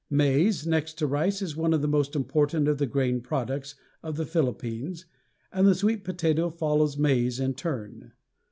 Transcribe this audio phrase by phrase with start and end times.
[0.09, 4.17] Maize, next to rice, is one of the most important of the grain products of
[4.17, 5.05] the Philippines,
[5.51, 8.11] and the sweet potato follows maize in turn.